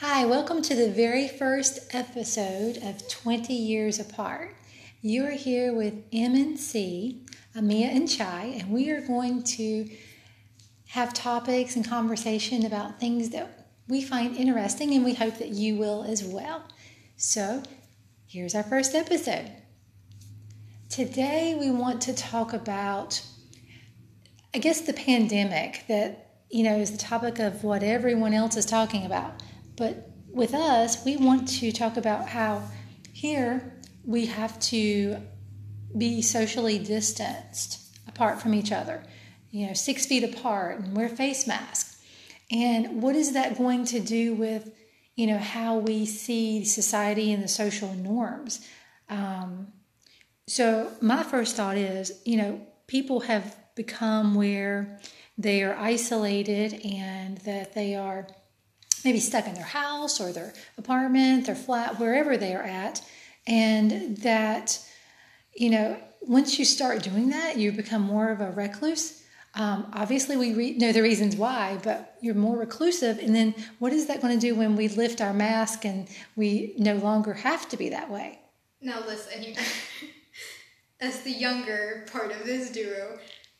Hi, 0.00 0.26
welcome 0.26 0.60
to 0.60 0.74
the 0.74 0.90
very 0.90 1.26
first 1.26 1.78
episode 1.94 2.76
of 2.82 3.08
20 3.08 3.54
Years 3.54 3.98
Apart. 3.98 4.54
You 5.00 5.24
are 5.24 5.30
here 5.30 5.72
with 5.72 6.10
MNC, 6.10 7.26
Amia 7.56 7.96
and 7.96 8.06
Chai, 8.06 8.58
and 8.58 8.70
we 8.70 8.90
are 8.90 9.00
going 9.00 9.42
to 9.44 9.88
have 10.88 11.14
topics 11.14 11.76
and 11.76 11.88
conversation 11.88 12.66
about 12.66 13.00
things 13.00 13.30
that 13.30 13.70
we 13.88 14.02
find 14.02 14.36
interesting, 14.36 14.92
and 14.92 15.02
we 15.02 15.14
hope 15.14 15.38
that 15.38 15.48
you 15.48 15.76
will 15.76 16.02
as 16.02 16.22
well. 16.22 16.64
So, 17.16 17.62
here's 18.26 18.54
our 18.54 18.64
first 18.64 18.94
episode. 18.94 19.50
Today, 20.90 21.56
we 21.58 21.70
want 21.70 22.02
to 22.02 22.14
talk 22.14 22.52
about, 22.52 23.22
I 24.54 24.58
guess, 24.58 24.82
the 24.82 24.92
pandemic 24.92 25.84
that, 25.88 26.42
you 26.50 26.64
know, 26.64 26.76
is 26.76 26.90
the 26.90 26.98
topic 26.98 27.38
of 27.38 27.64
what 27.64 27.82
everyone 27.82 28.34
else 28.34 28.58
is 28.58 28.66
talking 28.66 29.06
about. 29.06 29.42
But 29.76 30.10
with 30.28 30.54
us, 30.54 31.04
we 31.04 31.16
want 31.16 31.48
to 31.60 31.72
talk 31.72 31.96
about 31.96 32.28
how 32.28 32.62
here 33.12 33.74
we 34.04 34.26
have 34.26 34.58
to 34.60 35.18
be 35.96 36.22
socially 36.22 36.78
distanced 36.78 37.80
apart 38.06 38.40
from 38.40 38.54
each 38.54 38.72
other, 38.72 39.02
you 39.50 39.66
know, 39.66 39.72
six 39.72 40.06
feet 40.06 40.24
apart 40.24 40.78
and 40.80 40.96
wear 40.96 41.08
face 41.08 41.46
masks. 41.46 42.02
And 42.50 43.02
what 43.02 43.16
is 43.16 43.32
that 43.32 43.58
going 43.58 43.84
to 43.86 44.00
do 44.00 44.34
with, 44.34 44.70
you 45.16 45.26
know, 45.26 45.38
how 45.38 45.78
we 45.78 46.06
see 46.06 46.64
society 46.64 47.32
and 47.32 47.42
the 47.42 47.48
social 47.48 47.92
norms? 47.94 48.66
Um, 49.08 49.72
so 50.46 50.92
my 51.00 51.22
first 51.22 51.56
thought 51.56 51.76
is, 51.76 52.20
you 52.24 52.36
know, 52.36 52.60
people 52.86 53.20
have 53.20 53.56
become 53.74 54.34
where 54.34 55.00
they 55.36 55.62
are 55.62 55.76
isolated 55.76 56.80
and 56.84 57.38
that 57.38 57.74
they 57.74 57.94
are 57.94 58.26
maybe 59.06 59.20
stuck 59.20 59.46
in 59.46 59.54
their 59.54 59.64
house 59.64 60.20
or 60.20 60.32
their 60.32 60.52
apartment, 60.76 61.46
their 61.46 61.54
flat, 61.54 61.98
wherever 62.00 62.36
they 62.36 62.52
are 62.54 62.62
at, 62.62 63.00
and 63.46 64.16
that, 64.18 64.78
you 65.54 65.70
know, 65.70 65.96
once 66.20 66.58
you 66.58 66.64
start 66.64 67.04
doing 67.04 67.30
that, 67.30 67.56
you 67.56 67.70
become 67.70 68.02
more 68.02 68.30
of 68.30 68.40
a 68.40 68.50
recluse. 68.50 69.22
Um, 69.54 69.86
obviously, 69.92 70.36
we 70.36 70.52
re- 70.54 70.76
know 70.76 70.90
the 70.92 71.02
reasons 71.02 71.36
why, 71.36 71.78
but 71.84 72.16
you're 72.20 72.34
more 72.34 72.58
reclusive. 72.58 73.18
And 73.18 73.34
then, 73.34 73.54
what 73.78 73.92
is 73.92 74.06
that 74.08 74.20
going 74.20 74.34
to 74.38 74.40
do 74.40 74.56
when 74.56 74.74
we 74.74 74.88
lift 74.88 75.20
our 75.20 75.32
mask 75.32 75.84
and 75.84 76.08
we 76.34 76.74
no 76.76 76.96
longer 76.96 77.32
have 77.32 77.68
to 77.68 77.76
be 77.76 77.88
that 77.90 78.10
way? 78.10 78.40
Now, 78.82 79.00
listen, 79.06 79.54
as 81.00 81.22
the 81.22 81.30
younger 81.30 82.06
part 82.12 82.32
of 82.32 82.44
this 82.44 82.70
duo, 82.70 83.18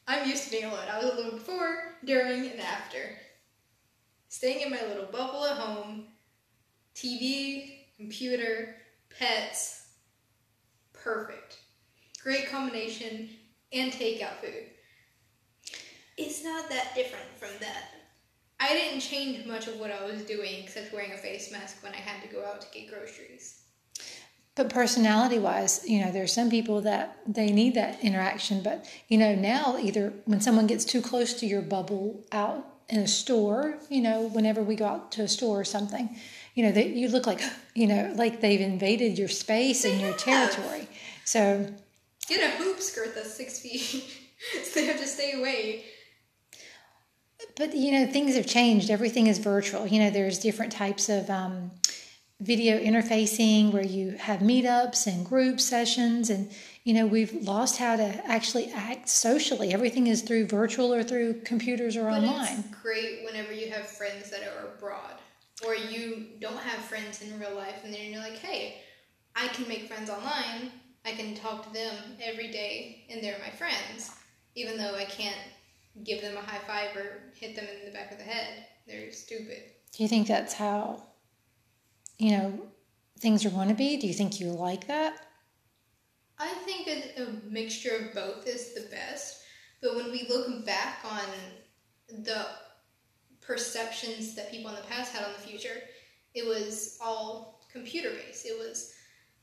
I'm 0.08 0.28
used 0.28 0.44
to 0.44 0.50
being 0.50 0.64
alone. 0.64 0.84
I 0.90 0.98
was 0.98 1.14
alone 1.14 1.30
before, 1.36 1.94
during, 2.04 2.50
and 2.50 2.60
after. 2.60 3.16
Staying 4.36 4.60
in 4.60 4.70
my 4.70 4.82
little 4.86 5.06
bubble 5.06 5.46
at 5.46 5.56
home, 5.56 6.08
TV, 6.94 7.86
computer, 7.96 8.76
pets, 9.18 9.86
perfect. 10.92 11.56
Great 12.22 12.50
combination, 12.50 13.30
and 13.72 13.90
takeout 13.90 14.34
food. 14.42 14.66
It's 16.18 16.44
not 16.44 16.68
that 16.68 16.94
different 16.94 17.24
from 17.36 17.48
that. 17.60 17.84
I 18.60 18.74
didn't 18.74 19.00
change 19.00 19.46
much 19.46 19.68
of 19.68 19.80
what 19.80 19.90
I 19.90 20.04
was 20.04 20.20
doing 20.24 20.64
except 20.64 20.92
wearing 20.92 21.12
a 21.12 21.16
face 21.16 21.50
mask 21.50 21.82
when 21.82 21.94
I 21.94 21.96
had 21.96 22.20
to 22.20 22.28
go 22.28 22.44
out 22.44 22.60
to 22.60 22.66
get 22.78 22.90
groceries. 22.90 23.62
But 24.54 24.68
personality 24.68 25.38
wise, 25.38 25.88
you 25.88 26.04
know, 26.04 26.12
there 26.12 26.24
are 26.24 26.26
some 26.26 26.50
people 26.50 26.82
that 26.82 27.20
they 27.26 27.46
need 27.46 27.72
that 27.76 28.04
interaction. 28.04 28.62
But, 28.62 28.84
you 29.08 29.16
know, 29.16 29.34
now 29.34 29.78
either 29.80 30.12
when 30.26 30.42
someone 30.42 30.66
gets 30.66 30.84
too 30.84 31.00
close 31.00 31.32
to 31.40 31.46
your 31.46 31.62
bubble 31.62 32.26
out 32.30 32.75
in 32.88 33.00
a 33.00 33.06
store, 33.06 33.78
you 33.88 34.00
know, 34.00 34.28
whenever 34.28 34.62
we 34.62 34.76
go 34.76 34.86
out 34.86 35.12
to 35.12 35.22
a 35.22 35.28
store 35.28 35.60
or 35.60 35.64
something, 35.64 36.16
you 36.54 36.62
know, 36.62 36.72
that 36.72 36.90
you 36.90 37.08
look 37.08 37.26
like, 37.26 37.40
you 37.74 37.86
know, 37.86 38.12
like 38.16 38.40
they've 38.40 38.60
invaded 38.60 39.18
your 39.18 39.28
space 39.28 39.84
and 39.84 40.00
your 40.00 40.14
territory. 40.14 40.88
So 41.24 41.72
get 42.28 42.42
a 42.42 42.56
hoop 42.56 42.80
skirt 42.80 43.14
that's 43.14 43.34
six 43.34 43.58
feet, 43.58 43.82
so 44.64 44.80
they 44.80 44.86
have 44.86 45.00
to 45.00 45.06
stay 45.06 45.32
away. 45.32 45.84
But 47.56 47.74
you 47.74 47.92
know, 47.92 48.06
things 48.06 48.34
have 48.36 48.46
changed. 48.46 48.90
Everything 48.90 49.26
is 49.26 49.38
virtual. 49.38 49.86
You 49.86 50.00
know, 50.00 50.10
there's 50.10 50.38
different 50.38 50.72
types 50.72 51.08
of 51.08 51.28
um, 51.30 51.70
video 52.40 52.78
interfacing 52.78 53.72
where 53.72 53.84
you 53.84 54.12
have 54.12 54.40
meetups 54.40 55.06
and 55.06 55.24
group 55.24 55.60
sessions, 55.60 56.30
and 56.30 56.50
you 56.84 56.92
know, 56.94 57.06
we've 57.06 57.32
lost 57.42 57.78
how 57.78 57.96
to 57.96 58.30
actually 58.30 58.70
act 58.72 59.08
socially. 59.08 59.72
Everything 59.72 60.06
is 60.06 60.22
through 60.22 60.46
virtual 60.46 60.92
or 60.92 61.02
through 61.02 61.40
computers 61.40 61.96
or 61.96 62.04
but 62.04 62.22
online. 62.22 62.58
It's 62.58 62.82
great 62.82 63.24
whenever 63.24 63.52
you 63.52 63.70
have 63.70 63.86
friends 63.86 64.30
that 64.30 64.42
are 64.42 64.66
abroad 64.74 65.14
or 65.64 65.74
you 65.74 66.26
don't 66.40 66.58
have 66.58 66.84
friends 66.84 67.22
in 67.22 67.38
real 67.40 67.54
life, 67.54 67.76
and 67.84 67.92
then 67.92 68.10
you're 68.10 68.20
like, 68.20 68.38
hey, 68.38 68.82
I 69.34 69.48
can 69.48 69.66
make 69.66 69.88
friends 69.88 70.10
online. 70.10 70.70
I 71.06 71.12
can 71.12 71.34
talk 71.34 71.66
to 71.66 71.72
them 71.72 71.94
every 72.22 72.50
day, 72.50 73.06
and 73.08 73.22
they're 73.22 73.38
my 73.38 73.50
friends, 73.50 74.10
even 74.54 74.76
though 74.76 74.94
I 74.94 75.04
can't 75.04 75.36
give 76.04 76.20
them 76.20 76.36
a 76.36 76.40
high 76.40 76.58
five 76.66 76.94
or 76.96 77.22
hit 77.34 77.56
them 77.56 77.64
in 77.64 77.86
the 77.86 77.92
back 77.92 78.12
of 78.12 78.18
the 78.18 78.24
head. 78.24 78.66
They're 78.86 79.10
stupid. 79.12 79.62
Do 79.92 80.02
you 80.02 80.08
think 80.08 80.26
that's 80.26 80.52
how, 80.52 81.04
you 82.18 82.32
know, 82.32 82.60
things 83.18 83.44
are 83.44 83.50
going 83.50 83.68
to 83.68 83.74
be? 83.74 83.96
Do 83.96 84.06
you 84.06 84.14
think 84.14 84.40
you 84.40 84.48
like 84.48 84.86
that? 84.86 85.16
I 86.38 86.48
think 86.48 86.86
a, 86.88 87.22
a 87.22 87.50
mixture 87.50 87.96
of 87.96 88.14
both 88.14 88.46
is 88.46 88.74
the 88.74 88.88
best. 88.90 89.42
But 89.80 89.96
when 89.96 90.10
we 90.10 90.26
look 90.28 90.64
back 90.66 90.98
on 91.04 91.24
the 92.08 92.46
perceptions 93.40 94.34
that 94.34 94.50
people 94.50 94.70
in 94.70 94.76
the 94.76 94.82
past 94.82 95.12
had 95.12 95.24
on 95.24 95.32
the 95.32 95.46
future, 95.46 95.80
it 96.34 96.46
was 96.46 96.98
all 97.00 97.60
computer 97.72 98.10
based. 98.10 98.46
It 98.46 98.58
was 98.58 98.92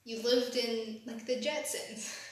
you 0.06 0.22
lived 0.22 0.56
in 0.56 1.01
like 1.06 1.25
the 1.25 1.35
Jetsons. 1.38 2.19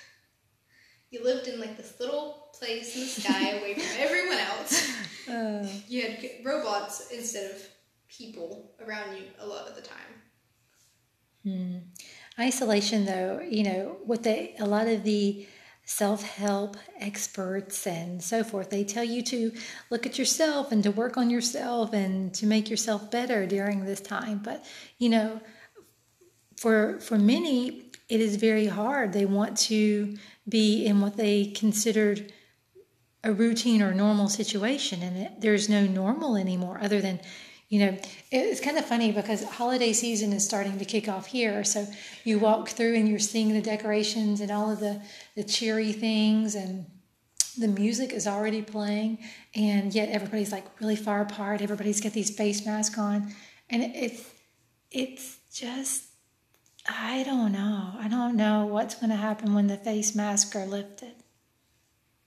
You 1.13 1.21
lived 1.25 1.49
in 1.49 1.59
like 1.59 1.75
this 1.75 1.99
little 1.99 2.51
place 2.57 2.95
in 2.95 3.01
the 3.01 3.07
sky 3.07 3.49
away 3.59 3.73
from 3.73 3.83
everyone 3.99 4.37
else. 4.37 4.97
Uh, 5.27 5.67
you 5.89 6.03
had 6.03 6.25
robots 6.41 7.11
instead 7.11 7.51
of 7.51 7.61
people 8.07 8.71
around 8.79 9.17
you 9.17 9.23
a 9.39 9.45
lot 9.45 9.67
of 9.67 9.75
the 9.75 9.81
time. 9.81 10.21
Hmm. 11.43 11.77
Isolation, 12.39 13.05
though, 13.05 13.41
you 13.41 13.63
know, 13.63 13.97
what 14.05 14.23
they 14.23 14.55
a 14.59 14.65
lot 14.65 14.87
of 14.87 15.03
the 15.03 15.47
self 15.83 16.23
help 16.23 16.77
experts 16.99 17.85
and 17.85 18.23
so 18.23 18.43
forth. 18.43 18.69
They 18.69 18.83
tell 18.83 19.03
you 19.03 19.21
to 19.23 19.51
look 19.89 20.05
at 20.05 20.17
yourself 20.17 20.71
and 20.71 20.83
to 20.83 20.91
work 20.91 21.17
on 21.17 21.29
yourself 21.29 21.93
and 21.93 22.33
to 22.35 22.45
make 22.45 22.69
yourself 22.69 23.11
better 23.11 23.45
during 23.45 23.83
this 23.83 23.99
time. 23.99 24.39
But, 24.43 24.63
you 24.97 25.09
know, 25.09 25.41
for, 26.57 26.99
for 26.99 27.17
many, 27.17 27.91
it 28.07 28.21
is 28.21 28.35
very 28.35 28.67
hard. 28.67 29.13
They 29.13 29.25
want 29.25 29.57
to 29.59 30.15
be 30.47 30.85
in 30.85 31.01
what 31.01 31.17
they 31.17 31.47
considered 31.47 32.31
a 33.23 33.33
routine 33.33 33.81
or 33.81 33.93
normal 33.93 34.29
situation, 34.29 35.03
and 35.03 35.17
it, 35.17 35.41
there's 35.41 35.69
no 35.69 35.85
normal 35.85 36.35
anymore 36.35 36.79
other 36.81 37.01
than 37.01 37.19
you 37.71 37.79
know, 37.79 37.97
it's 38.31 38.59
kind 38.59 38.77
of 38.77 38.85
funny 38.85 39.13
because 39.13 39.45
holiday 39.45 39.93
season 39.93 40.33
is 40.33 40.43
starting 40.43 40.77
to 40.77 40.83
kick 40.83 41.07
off 41.07 41.27
here. 41.27 41.63
So 41.63 41.87
you 42.25 42.37
walk 42.37 42.67
through 42.67 42.95
and 42.95 43.07
you're 43.07 43.17
seeing 43.17 43.53
the 43.53 43.61
decorations 43.61 44.41
and 44.41 44.51
all 44.51 44.69
of 44.69 44.81
the, 44.81 45.01
the 45.37 45.43
cheery 45.45 45.93
things 45.93 46.53
and 46.53 46.85
the 47.57 47.69
music 47.69 48.11
is 48.11 48.27
already 48.27 48.61
playing 48.61 49.19
and 49.55 49.95
yet 49.95 50.09
everybody's 50.09 50.51
like 50.51 50.65
really 50.81 50.97
far 50.97 51.21
apart. 51.21 51.61
Everybody's 51.61 52.01
got 52.01 52.11
these 52.11 52.35
face 52.35 52.65
masks 52.65 52.97
on. 52.97 53.33
And 53.69 53.83
it's 53.95 54.29
it's 54.91 55.37
just 55.53 56.07
I 56.89 57.23
don't 57.23 57.53
know. 57.53 57.93
I 57.97 58.09
don't 58.09 58.35
know 58.35 58.65
what's 58.65 58.95
gonna 58.95 59.15
happen 59.15 59.53
when 59.53 59.67
the 59.67 59.77
face 59.77 60.13
masks 60.13 60.53
are 60.57 60.65
lifted. 60.65 61.13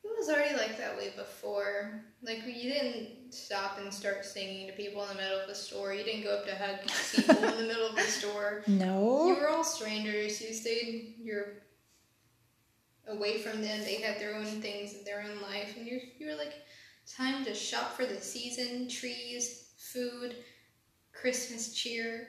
It 0.05 0.11
was 0.17 0.31
already 0.31 0.57
like 0.57 0.79
that 0.79 0.97
way 0.97 1.13
before. 1.15 2.03
Like 2.25 2.43
you 2.47 2.73
didn't 2.73 3.35
stop 3.35 3.79
and 3.79 3.93
start 3.93 4.25
singing 4.25 4.67
to 4.67 4.73
people 4.73 5.03
in 5.03 5.09
the 5.09 5.23
middle 5.23 5.39
of 5.39 5.49
the 5.49 5.55
store. 5.55 5.93
You 5.93 6.05
didn't 6.05 6.25
go 6.25 6.37
up 6.37 6.47
to 6.47 6.57
hug 6.57 6.77
people 7.13 7.45
in 7.45 7.57
the 7.59 7.67
middle 7.67 7.87
of 7.87 7.97
the 7.97 8.03
store. 8.03 8.63
No. 8.69 9.27
You 9.27 9.35
were 9.35 9.49
all 9.49 9.65
strangers. 9.65 10.41
You 10.41 10.55
stayed 10.55 11.17
you're 11.21 11.65
away 13.09 13.39
from 13.39 13.61
them. 13.61 13.81
They 13.81 13.97
had 13.97 14.19
their 14.19 14.35
own 14.35 14.45
things 14.45 14.95
in 14.95 15.05
their 15.05 15.23
own 15.23 15.43
life, 15.43 15.77
and 15.77 15.87
you 15.87 16.01
you 16.19 16.29
were 16.29 16.37
like, 16.37 16.55
time 17.07 17.45
to 17.45 17.55
shop 17.55 17.93
for 17.93 18.07
the 18.07 18.21
season, 18.21 18.89
trees, 18.89 19.73
food, 19.77 20.37
Christmas 21.13 21.75
cheer. 21.75 22.29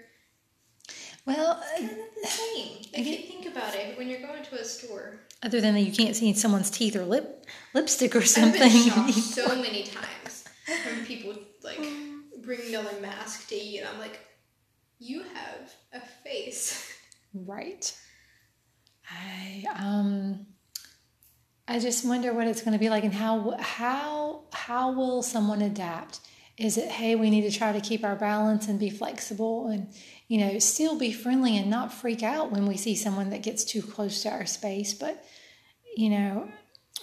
Well, 1.25 1.63
it's 1.75 1.79
kind 1.79 1.91
of 1.91 1.97
the 1.97 2.27
uh, 2.27 2.29
same. 2.29 2.77
If 2.93 3.07
you 3.07 3.17
think 3.27 3.47
about 3.47 3.73
it, 3.73 3.97
when 3.97 4.07
you're 4.07 4.21
going 4.21 4.43
to 4.43 4.59
a 4.59 4.63
store, 4.63 5.21
other 5.43 5.61
than 5.61 5.73
that, 5.75 5.81
you 5.81 5.91
can't 5.91 6.15
see 6.15 6.33
someone's 6.33 6.69
teeth 6.69 6.95
or 6.95 7.05
lip 7.05 7.45
lipstick 7.73 8.15
or 8.15 8.21
something. 8.23 8.71
So 9.11 9.47
many 9.55 9.83
times 9.83 10.45
when 10.85 11.05
people 11.05 11.35
like 11.63 11.79
bring 12.41 12.59
another 12.69 12.99
mask 13.01 13.49
to 13.49 13.55
eat, 13.55 13.79
and 13.79 13.87
I'm 13.89 13.99
like, 13.99 14.19
you 14.99 15.23
have 15.23 15.73
a 15.93 15.99
face. 16.23 16.91
Right. 17.33 17.95
I 19.09 19.65
um. 19.77 20.47
I 21.67 21.79
just 21.79 22.05
wonder 22.05 22.31
what 22.31 22.47
it's 22.47 22.61
going 22.61 22.73
to 22.73 22.79
be 22.79 22.89
like, 22.89 23.03
and 23.03 23.13
how 23.13 23.55
how 23.59 24.43
how 24.53 24.91
will 24.91 25.23
someone 25.23 25.61
adapt? 25.61 26.19
Is 26.57 26.77
it, 26.77 26.89
hey, 26.89 27.15
we 27.15 27.29
need 27.29 27.41
to 27.41 27.57
try 27.57 27.73
to 27.73 27.81
keep 27.81 28.03
our 28.05 28.15
balance 28.15 28.69
and 28.69 28.79
be 28.79 28.89
flexible 28.89 29.67
and, 29.67 29.93
you 30.29 30.39
know, 30.39 30.57
still 30.59 30.97
be 30.97 31.11
friendly 31.11 31.57
and 31.57 31.69
not 31.69 31.93
freak 31.93 32.23
out 32.23 32.49
when 32.49 32.65
we 32.65 32.77
see 32.77 32.95
someone 32.95 33.29
that 33.31 33.43
gets 33.43 33.65
too 33.65 33.81
close 33.81 34.23
to 34.23 34.29
our 34.29 34.45
space, 34.45 34.93
but, 34.93 35.25
you 35.97 36.09
know, 36.09 36.49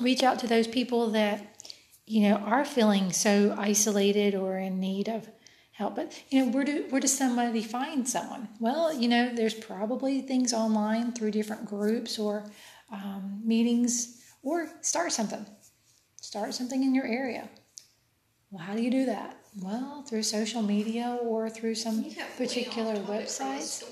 reach 0.01 0.23
out 0.23 0.39
to 0.39 0.47
those 0.47 0.67
people 0.67 1.11
that, 1.11 1.67
you 2.07 2.29
know, 2.29 2.37
are 2.37 2.65
feeling 2.65 3.13
so 3.13 3.55
isolated 3.59 4.35
or 4.35 4.57
in 4.57 4.81
need 4.81 5.09
of 5.09 5.29
help. 5.73 5.97
But, 5.97 6.19
you 6.31 6.47
know, 6.47 6.51
where, 6.51 6.65
do, 6.65 6.87
where 6.89 7.01
does 7.01 7.17
somebody 7.17 7.63
find 7.63 8.09
someone? 8.09 8.49
Well, 8.59 8.95
you 8.95 9.07
know, 9.07 9.35
there's 9.35 9.55
probably 9.55 10.23
things 10.23 10.55
online 10.55 11.13
through 11.13 11.33
different 11.33 11.67
groups 11.67 12.19
or 12.19 12.51
um, 12.91 13.43
meetings 13.45 14.23
or 14.43 14.69
start 14.81 15.13
something. 15.13 15.45
Start 16.23 16.55
something 16.55 16.83
in 16.83 16.95
your 16.95 17.07
area. 17.07 17.51
Well, 18.51 18.65
how 18.65 18.75
do 18.75 18.83
you 18.83 18.91
do 18.91 19.07
that? 19.07 19.37
Well, 19.61 20.03
through 20.03 20.23
social 20.23 20.63
media 20.63 21.19
or 21.21 21.51
through 21.51 21.75
some 21.75 22.07
particular 22.39 22.97
websites. 22.97 23.85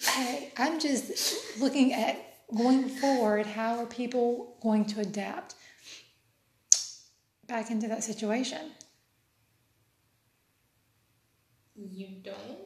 hey, 0.00 0.52
I'm 0.58 0.78
just 0.78 1.58
looking 1.60 1.94
at 1.94 2.44
going 2.54 2.88
forward, 2.88 3.46
how 3.46 3.78
are 3.78 3.86
people 3.86 4.58
going 4.62 4.84
to 4.86 5.00
adapt 5.00 5.54
back 7.46 7.70
into 7.70 7.88
that 7.88 8.04
situation? 8.04 8.72
You 11.74 12.08
don't? 12.22 12.58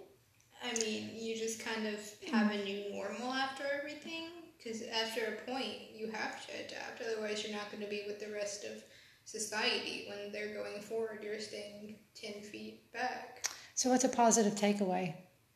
I 0.63 0.79
mean, 0.81 1.11
you 1.15 1.37
just 1.37 1.65
kind 1.65 1.87
of 1.87 1.99
have 2.33 2.51
a 2.51 2.65
new 2.65 2.93
normal 2.93 3.33
after 3.33 3.65
everything? 3.79 4.27
Because 4.59 4.83
after 4.83 5.21
a 5.25 5.51
point, 5.51 5.95
you 5.95 6.11
have 6.11 6.47
to 6.47 6.53
adapt. 6.53 7.01
Otherwise, 7.01 7.45
you're 7.45 7.57
not 7.57 7.71
going 7.71 7.83
to 7.83 7.89
be 7.89 8.03
with 8.07 8.21
the 8.21 8.33
rest 8.33 8.65
of 8.65 8.83
society 9.31 10.07
when 10.09 10.33
they're 10.33 10.55
going 10.55 10.81
forward. 10.81 11.21
You're 11.23 11.39
staying 11.39 11.97
10 12.15 12.43
feet 12.43 12.93
back. 12.93 13.47
So, 13.75 13.91
what's 13.91 14.05
a 14.05 14.09
positive 14.09 14.55
takeaway? 14.55 15.15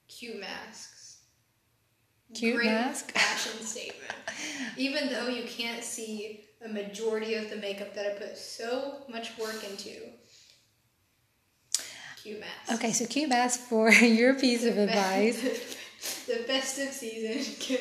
Q 0.08 0.40
masks. 0.40 1.18
Great 2.38 2.64
mask? 2.64 3.10
fashion 3.14 3.64
statement. 3.64 4.12
Even 4.76 5.08
though 5.10 5.28
you 5.28 5.44
can't 5.44 5.84
see 5.84 6.44
a 6.64 6.68
majority 6.68 7.34
of 7.34 7.50
the 7.50 7.56
makeup 7.56 7.94
that 7.94 8.06
I 8.06 8.18
put 8.18 8.36
so 8.36 9.02
much 9.08 9.36
work 9.38 9.62
into. 9.68 10.00
Q 12.22 12.40
mask. 12.40 12.72
Okay, 12.72 12.92
so 12.92 13.06
Q 13.06 13.28
mask 13.28 13.60
for 13.60 13.90
your 13.92 14.34
piece 14.34 14.64
of 14.64 14.78
advice. 14.78 15.42
the 16.26 16.36
festive 16.46 16.92
season. 16.92 17.78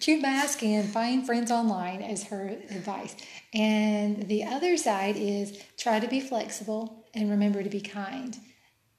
Q 0.00 0.20
mask 0.20 0.62
and 0.62 0.88
find 0.88 1.24
friends 1.24 1.50
online 1.50 2.00
is 2.00 2.24
her 2.24 2.48
advice. 2.70 3.16
And 3.54 4.28
the 4.28 4.44
other 4.44 4.76
side 4.76 5.16
is 5.16 5.62
try 5.76 6.00
to 6.00 6.08
be 6.08 6.20
flexible 6.20 7.06
and 7.14 7.30
remember 7.30 7.62
to 7.62 7.70
be 7.70 7.80
kind. 7.80 8.36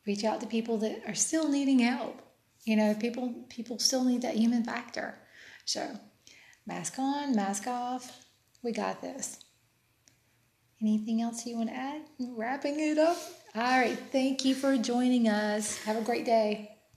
Reach 0.06 0.24
out 0.24 0.42
to 0.42 0.48
people 0.48 0.78
that 0.78 1.02
are 1.08 1.16
still 1.16 1.50
needing 1.50 1.80
help. 1.80 2.22
You 2.66 2.76
know, 2.76 2.94
people 2.94 3.46
people 3.50 3.80
still 3.80 4.04
need 4.04 4.22
that 4.22 4.36
human 4.36 4.64
factor. 4.64 5.16
So, 5.66 6.00
mask 6.66 7.00
on, 7.00 7.36
mask 7.36 7.68
off. 7.68 8.26
We 8.64 8.72
got 8.72 9.02
this. 9.02 9.40
Anything 10.82 11.22
else 11.22 11.46
you 11.46 11.58
want 11.58 11.70
to 11.70 11.76
add? 11.76 12.02
Wrapping 12.20 12.80
it 12.80 12.98
up. 12.98 13.18
All 13.56 13.62
right. 13.62 13.98
Thank 14.12 14.46
you 14.46 14.56
for 14.56 14.78
joining 14.78 15.28
us. 15.28 15.78
Have 15.84 15.98
a 15.98 16.02
great 16.02 16.26
day. 16.26 16.79